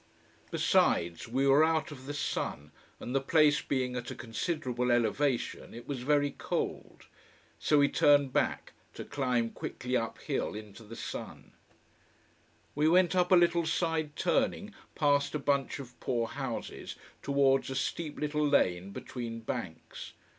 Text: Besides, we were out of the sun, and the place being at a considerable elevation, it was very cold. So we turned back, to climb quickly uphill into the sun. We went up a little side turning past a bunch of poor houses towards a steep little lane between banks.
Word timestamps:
Besides, 0.49 1.27
we 1.27 1.45
were 1.45 1.63
out 1.63 1.91
of 1.91 2.07
the 2.07 2.13
sun, 2.15 2.71
and 2.99 3.13
the 3.13 3.21
place 3.21 3.61
being 3.61 3.95
at 3.95 4.09
a 4.09 4.15
considerable 4.15 4.91
elevation, 4.91 5.75
it 5.75 5.87
was 5.87 5.99
very 5.99 6.31
cold. 6.31 7.05
So 7.59 7.77
we 7.77 7.87
turned 7.87 8.33
back, 8.33 8.73
to 8.95 9.05
climb 9.05 9.51
quickly 9.51 9.95
uphill 9.95 10.55
into 10.55 10.83
the 10.83 10.95
sun. 10.95 11.51
We 12.73 12.89
went 12.89 13.15
up 13.15 13.31
a 13.31 13.35
little 13.35 13.67
side 13.67 14.15
turning 14.15 14.73
past 14.95 15.35
a 15.35 15.37
bunch 15.37 15.77
of 15.77 15.99
poor 15.99 16.25
houses 16.25 16.95
towards 17.21 17.69
a 17.69 17.75
steep 17.75 18.17
little 18.17 18.43
lane 18.47 18.89
between 18.89 19.41
banks. 19.41 20.13